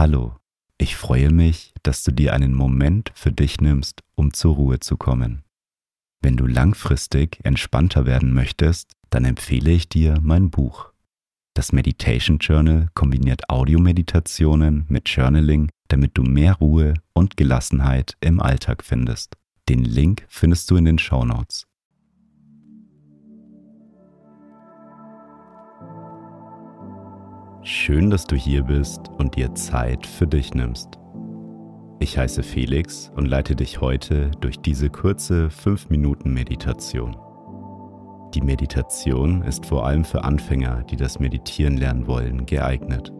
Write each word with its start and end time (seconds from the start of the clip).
Hallo, 0.00 0.34
ich 0.78 0.96
freue 0.96 1.28
mich, 1.28 1.74
dass 1.82 2.02
du 2.02 2.10
dir 2.10 2.32
einen 2.32 2.54
Moment 2.54 3.12
für 3.14 3.32
dich 3.32 3.60
nimmst, 3.60 4.00
um 4.14 4.32
zur 4.32 4.54
Ruhe 4.54 4.80
zu 4.80 4.96
kommen. 4.96 5.42
Wenn 6.22 6.38
du 6.38 6.46
langfristig 6.46 7.38
entspannter 7.44 8.06
werden 8.06 8.32
möchtest, 8.32 8.94
dann 9.10 9.26
empfehle 9.26 9.70
ich 9.70 9.90
dir 9.90 10.18
mein 10.22 10.48
Buch. 10.48 10.90
Das 11.52 11.72
Meditation 11.72 12.38
Journal 12.38 12.88
kombiniert 12.94 13.50
Audiomeditationen 13.50 14.86
mit 14.88 15.06
Journaling, 15.10 15.68
damit 15.88 16.16
du 16.16 16.22
mehr 16.22 16.54
Ruhe 16.54 16.94
und 17.12 17.36
Gelassenheit 17.36 18.16
im 18.22 18.40
Alltag 18.40 18.82
findest. 18.82 19.36
Den 19.68 19.84
Link 19.84 20.24
findest 20.30 20.70
du 20.70 20.76
in 20.76 20.86
den 20.86 20.98
Show 20.98 21.26
Notes. 21.26 21.66
Schön, 27.62 28.08
dass 28.08 28.24
du 28.24 28.36
hier 28.36 28.62
bist 28.62 29.10
und 29.18 29.36
dir 29.36 29.54
Zeit 29.54 30.06
für 30.06 30.26
dich 30.26 30.54
nimmst. 30.54 30.98
Ich 31.98 32.16
heiße 32.16 32.42
Felix 32.42 33.12
und 33.14 33.26
leite 33.26 33.54
dich 33.54 33.82
heute 33.82 34.30
durch 34.40 34.60
diese 34.60 34.88
kurze 34.88 35.48
5-Minuten-Meditation. 35.48 37.18
Die 38.32 38.40
Meditation 38.40 39.42
ist 39.42 39.66
vor 39.66 39.84
allem 39.84 40.04
für 40.04 40.24
Anfänger, 40.24 40.84
die 40.84 40.96
das 40.96 41.20
Meditieren 41.20 41.76
lernen 41.76 42.06
wollen, 42.06 42.46
geeignet. 42.46 43.12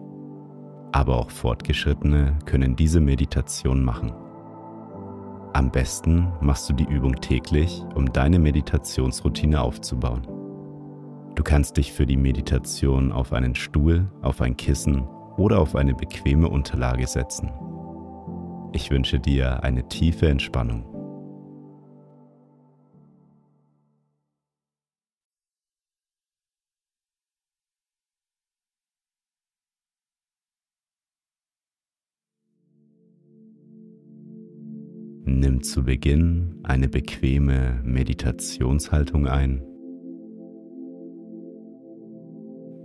Aber 0.92 1.18
auch 1.18 1.30
Fortgeschrittene 1.30 2.38
können 2.46 2.76
diese 2.76 3.00
Meditation 3.00 3.84
machen. 3.84 4.10
Am 5.52 5.70
besten 5.70 6.32
machst 6.40 6.66
du 6.70 6.72
die 6.72 6.88
Übung 6.88 7.16
täglich, 7.16 7.84
um 7.94 8.10
deine 8.10 8.38
Meditationsroutine 8.38 9.60
aufzubauen. 9.60 10.39
Du 11.40 11.44
kannst 11.44 11.78
dich 11.78 11.90
für 11.94 12.04
die 12.04 12.18
Meditation 12.18 13.12
auf 13.12 13.32
einen 13.32 13.54
Stuhl, 13.54 14.12
auf 14.20 14.42
ein 14.42 14.58
Kissen 14.58 15.08
oder 15.38 15.58
auf 15.58 15.74
eine 15.74 15.94
bequeme 15.94 16.46
Unterlage 16.46 17.06
setzen. 17.06 17.50
Ich 18.74 18.90
wünsche 18.90 19.18
dir 19.18 19.64
eine 19.64 19.88
tiefe 19.88 20.28
Entspannung. 20.28 20.84
Nimm 35.24 35.62
zu 35.62 35.84
Beginn 35.84 36.60
eine 36.64 36.90
bequeme 36.90 37.80
Meditationshaltung 37.82 39.26
ein. 39.26 39.69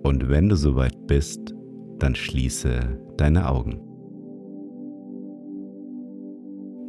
Und 0.06 0.30
wenn 0.30 0.50
du 0.50 0.56
soweit 0.56 1.08
bist, 1.08 1.56
dann 1.98 2.14
schließe 2.14 2.80
deine 3.18 3.50
Augen. 3.50 3.82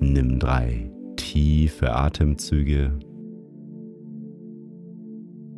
Nimm 0.01 0.39
drei 0.39 0.93
tiefe 1.17 1.97
Atemzüge. 1.97 2.93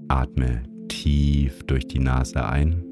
Atme 0.07 0.63
tief 0.87 1.65
durch 1.65 1.89
die 1.89 1.99
Nase 1.99 2.47
ein 2.47 2.85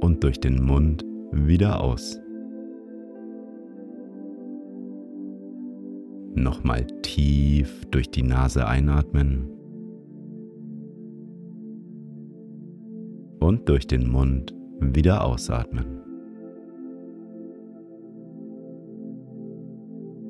und 0.00 0.22
durch 0.22 0.38
den 0.38 0.62
Mund 0.62 1.02
wieder 1.32 1.80
aus. 1.80 2.20
Nochmal 6.34 6.86
tief 7.00 7.86
durch 7.90 8.10
die 8.10 8.22
Nase 8.22 8.66
einatmen 8.66 9.48
und 13.42 13.68
durch 13.68 13.86
den 13.86 14.08
Mund 14.08 14.54
wieder 14.80 15.24
ausatmen. 15.24 16.00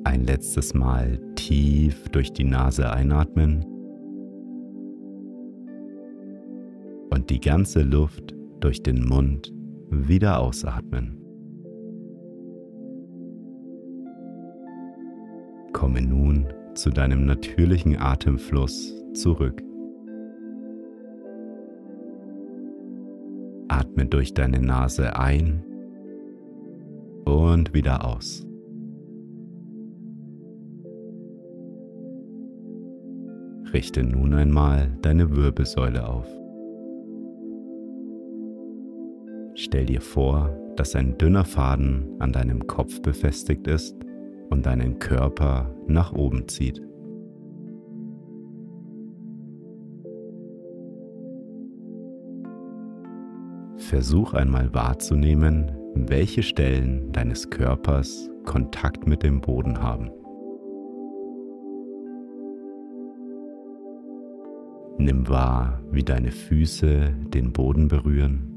Ein 0.03 0.25
letztes 0.25 0.73
Mal 0.73 1.19
tief 1.35 2.09
durch 2.09 2.33
die 2.33 2.43
Nase 2.43 2.91
einatmen 2.91 3.65
und 7.09 7.29
die 7.29 7.39
ganze 7.39 7.83
Luft 7.83 8.33
durch 8.59 8.81
den 8.81 9.05
Mund 9.05 9.53
wieder 9.89 10.39
ausatmen. 10.39 11.19
Komme 15.71 16.01
nun 16.01 16.47
zu 16.75 16.89
deinem 16.89 17.25
natürlichen 17.25 17.97
Atemfluss 17.97 18.95
zurück. 19.13 19.61
Atme 23.83 24.05
durch 24.05 24.33
deine 24.33 24.61
Nase 24.61 25.17
ein 25.17 25.61
und 27.25 27.73
wieder 27.73 28.05
aus. 28.05 28.47
Richte 33.73 34.03
nun 34.03 34.33
einmal 34.35 34.97
deine 35.01 35.35
Wirbelsäule 35.35 36.07
auf. 36.07 36.27
Stell 39.55 39.85
dir 39.85 39.99
vor, 39.99 40.57
dass 40.77 40.95
ein 40.95 41.17
dünner 41.17 41.43
Faden 41.43 42.15
an 42.19 42.31
deinem 42.31 42.65
Kopf 42.67 43.01
befestigt 43.01 43.67
ist 43.67 43.97
und 44.49 44.65
deinen 44.65 44.99
Körper 44.99 45.75
nach 45.87 46.13
oben 46.13 46.47
zieht. 46.47 46.81
Versuch 53.83 54.33
einmal 54.33 54.73
wahrzunehmen, 54.73 55.71
welche 55.93 56.41
Stellen 56.41 57.11
deines 57.11 57.49
Körpers 57.49 58.29
Kontakt 58.45 59.05
mit 59.05 59.23
dem 59.23 59.41
Boden 59.41 59.81
haben. 59.81 60.09
Nimm 64.97 65.27
wahr, 65.27 65.81
wie 65.91 66.03
deine 66.03 66.31
Füße 66.31 67.13
den 67.33 67.51
Boden 67.51 67.89
berühren, 67.89 68.49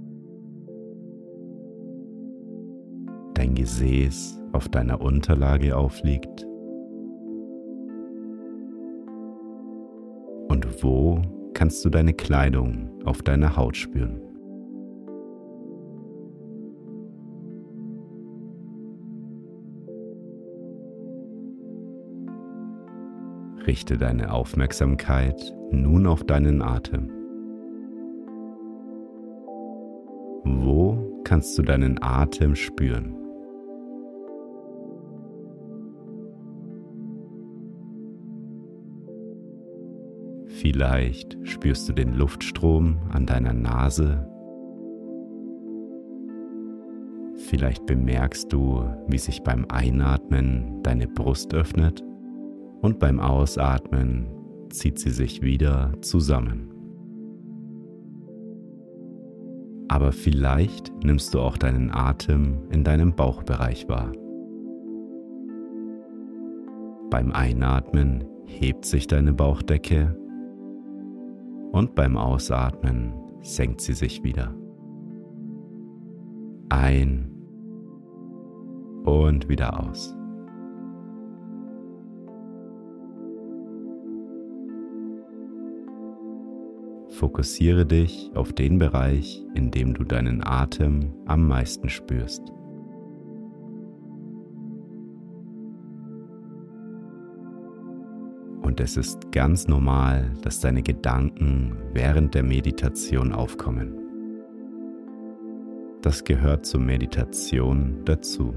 dein 3.34 3.54
Gesäß 3.54 4.40
auf 4.52 4.68
deiner 4.68 5.00
Unterlage 5.00 5.76
aufliegt 5.76 6.46
und 10.48 10.82
wo 10.82 11.20
kannst 11.52 11.84
du 11.84 11.90
deine 11.90 12.14
Kleidung 12.14 12.90
auf 13.04 13.22
deiner 13.22 13.56
Haut 13.56 13.76
spüren. 13.76 14.25
Richte 23.66 23.98
deine 23.98 24.32
Aufmerksamkeit 24.32 25.52
nun 25.72 26.06
auf 26.06 26.22
deinen 26.22 26.62
Atem. 26.62 27.10
Wo 30.44 31.20
kannst 31.24 31.58
du 31.58 31.62
deinen 31.62 32.00
Atem 32.00 32.54
spüren? 32.54 33.16
Vielleicht 40.46 41.36
spürst 41.42 41.88
du 41.88 41.92
den 41.92 42.14
Luftstrom 42.14 42.98
an 43.10 43.26
deiner 43.26 43.52
Nase. 43.52 44.30
Vielleicht 47.36 47.84
bemerkst 47.84 48.52
du, 48.52 48.84
wie 49.08 49.18
sich 49.18 49.42
beim 49.42 49.66
Einatmen 49.68 50.82
deine 50.84 51.08
Brust 51.08 51.52
öffnet 51.52 52.04
und 52.82 52.98
beim 52.98 53.20
Ausatmen 53.20 54.26
zieht 54.70 54.98
sie 54.98 55.10
sich 55.10 55.42
wieder 55.42 55.92
zusammen. 56.00 56.70
Aber 59.88 60.12
vielleicht 60.12 60.92
nimmst 61.04 61.32
du 61.34 61.40
auch 61.40 61.56
deinen 61.56 61.90
Atem 61.90 62.68
in 62.70 62.84
deinem 62.84 63.14
Bauchbereich 63.14 63.88
wahr. 63.88 64.12
Beim 67.10 67.32
Einatmen 67.32 68.24
hebt 68.44 68.84
sich 68.84 69.06
deine 69.06 69.32
Bauchdecke 69.32 70.16
und 71.72 71.94
beim 71.94 72.16
Ausatmen 72.16 73.12
senkt 73.42 73.80
sie 73.80 73.92
sich 73.92 74.24
wieder. 74.24 74.54
Ein 76.68 77.30
und 79.04 79.48
wieder 79.48 79.88
aus. 79.88 80.16
Fokussiere 87.16 87.86
dich 87.86 88.30
auf 88.34 88.52
den 88.52 88.78
Bereich, 88.78 89.42
in 89.54 89.70
dem 89.70 89.94
du 89.94 90.04
deinen 90.04 90.46
Atem 90.46 91.14
am 91.24 91.48
meisten 91.48 91.88
spürst. 91.88 92.42
Und 98.60 98.80
es 98.80 98.98
ist 98.98 99.32
ganz 99.32 99.66
normal, 99.66 100.30
dass 100.42 100.60
deine 100.60 100.82
Gedanken 100.82 101.78
während 101.94 102.34
der 102.34 102.42
Meditation 102.42 103.32
aufkommen. 103.32 103.94
Das 106.02 106.22
gehört 106.22 106.66
zur 106.66 106.80
Meditation 106.80 108.02
dazu. 108.04 108.52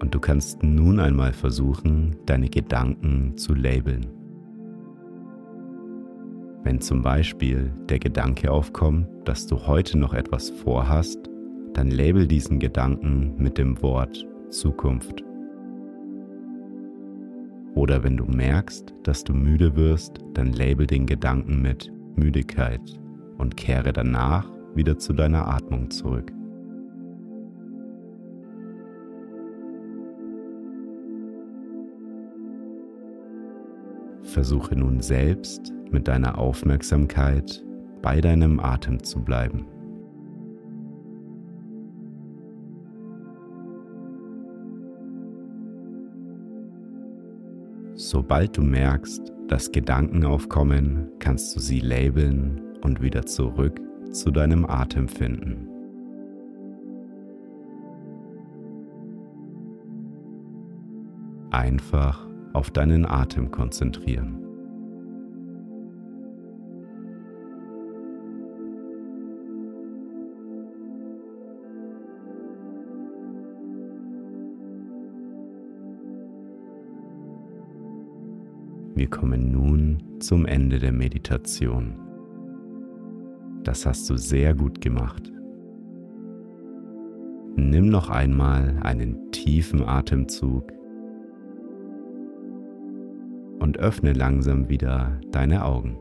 Und 0.00 0.12
du 0.12 0.18
kannst 0.18 0.64
nun 0.64 0.98
einmal 0.98 1.32
versuchen, 1.32 2.16
deine 2.26 2.48
Gedanken 2.48 3.36
zu 3.36 3.54
labeln. 3.54 4.19
Wenn 6.62 6.80
zum 6.80 7.00
Beispiel 7.02 7.72
der 7.88 7.98
Gedanke 7.98 8.50
aufkommt, 8.50 9.08
dass 9.24 9.46
du 9.46 9.66
heute 9.66 9.98
noch 9.98 10.12
etwas 10.12 10.50
vorhast, 10.50 11.18
dann 11.72 11.90
label 11.90 12.26
diesen 12.26 12.58
Gedanken 12.58 13.34
mit 13.38 13.56
dem 13.56 13.80
Wort 13.80 14.26
Zukunft. 14.50 15.24
Oder 17.74 18.02
wenn 18.02 18.16
du 18.16 18.24
merkst, 18.24 18.92
dass 19.04 19.24
du 19.24 19.32
müde 19.32 19.74
wirst, 19.74 20.18
dann 20.34 20.52
label 20.52 20.86
den 20.86 21.06
Gedanken 21.06 21.62
mit 21.62 21.90
Müdigkeit 22.16 23.00
und 23.38 23.56
kehre 23.56 23.92
danach 23.92 24.50
wieder 24.74 24.98
zu 24.98 25.14
deiner 25.14 25.48
Atmung 25.48 25.90
zurück. 25.90 26.30
Versuche 34.22 34.76
nun 34.76 35.00
selbst 35.00 35.72
mit 35.92 36.08
deiner 36.08 36.38
Aufmerksamkeit 36.38 37.64
bei 38.02 38.20
deinem 38.20 38.60
Atem 38.60 39.02
zu 39.02 39.22
bleiben. 39.22 39.66
Sobald 47.94 48.56
du 48.56 48.62
merkst, 48.62 49.32
dass 49.46 49.72
Gedanken 49.72 50.24
aufkommen, 50.24 51.10
kannst 51.18 51.54
du 51.54 51.60
sie 51.60 51.80
labeln 51.80 52.60
und 52.82 53.02
wieder 53.02 53.26
zurück 53.26 53.80
zu 54.10 54.30
deinem 54.30 54.64
Atem 54.64 55.06
finden. 55.06 55.68
Einfach 61.50 62.26
auf 62.52 62.70
deinen 62.70 63.04
Atem 63.04 63.50
konzentrieren. 63.50 64.49
Wir 79.00 79.08
kommen 79.08 79.50
nun 79.50 80.20
zum 80.20 80.44
Ende 80.44 80.78
der 80.78 80.92
Meditation. 80.92 81.94
Das 83.64 83.86
hast 83.86 84.10
du 84.10 84.18
sehr 84.18 84.52
gut 84.52 84.82
gemacht. 84.82 85.32
Nimm 87.56 87.88
noch 87.88 88.10
einmal 88.10 88.78
einen 88.82 89.32
tiefen 89.32 89.82
Atemzug 89.88 90.70
und 93.60 93.78
öffne 93.78 94.12
langsam 94.12 94.68
wieder 94.68 95.18
deine 95.30 95.64
Augen. 95.64 95.96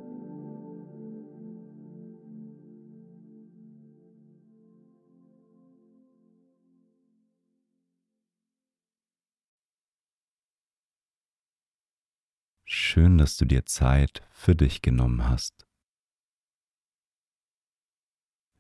Schön, 12.91 13.19
dass 13.19 13.37
du 13.37 13.45
dir 13.45 13.67
Zeit 13.67 14.23
für 14.31 14.55
dich 14.55 14.81
genommen 14.81 15.29
hast. 15.29 15.67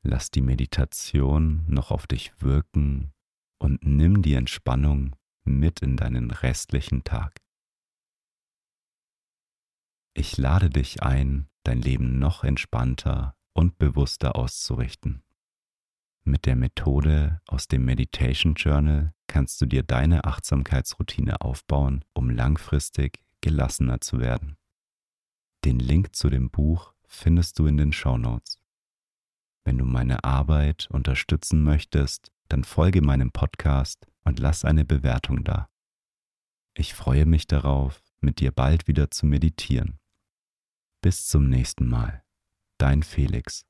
Lass 0.03 0.29
die 0.29 0.43
Meditation 0.43 1.65
noch 1.67 1.89
auf 1.89 2.05
dich 2.05 2.39
wirken 2.39 3.11
und 3.57 3.83
nimm 3.83 4.21
die 4.21 4.35
Entspannung 4.35 5.15
mit 5.45 5.81
in 5.81 5.97
deinen 5.97 6.29
restlichen 6.29 7.03
Tag. 7.03 7.41
Ich 10.13 10.37
lade 10.37 10.69
dich 10.69 11.01
ein, 11.01 11.49
dein 11.63 11.81
Leben 11.81 12.19
noch 12.19 12.43
entspannter 12.43 13.35
und 13.53 13.79
bewusster 13.79 14.35
auszurichten. 14.35 15.23
Mit 16.23 16.45
der 16.45 16.55
Methode 16.55 17.41
aus 17.47 17.67
dem 17.67 17.83
Meditation 17.83 18.53
Journal 18.53 19.11
kannst 19.25 19.59
du 19.59 19.65
dir 19.65 19.81
deine 19.81 20.25
Achtsamkeitsroutine 20.25 21.41
aufbauen, 21.41 22.05
um 22.13 22.29
langfristig 22.29 23.23
gelassener 23.41 24.01
zu 24.01 24.19
werden. 24.19 24.57
Den 25.65 25.79
Link 25.79 26.15
zu 26.15 26.29
dem 26.29 26.49
Buch 26.49 26.93
findest 27.05 27.59
du 27.59 27.65
in 27.65 27.77
den 27.77 27.91
Show 27.91 28.17
Notes. 28.17 28.59
Wenn 29.65 29.77
du 29.77 29.85
meine 29.85 30.23
Arbeit 30.23 30.87
unterstützen 30.89 31.63
möchtest, 31.63 32.31
dann 32.47 32.63
folge 32.63 33.01
meinem 33.01 33.31
Podcast 33.31 34.07
und 34.23 34.39
lass 34.39 34.65
eine 34.65 34.85
Bewertung 34.85 35.43
da. 35.43 35.69
Ich 36.75 36.93
freue 36.93 37.25
mich 37.25 37.45
darauf, 37.45 38.01
mit 38.21 38.39
dir 38.39 38.51
bald 38.51 38.87
wieder 38.87 39.11
zu 39.11 39.25
meditieren. 39.25 39.99
Bis 41.01 41.27
zum 41.27 41.49
nächsten 41.49 41.87
Mal. 41.87 42.23
Dein 42.77 43.03
Felix. 43.03 43.68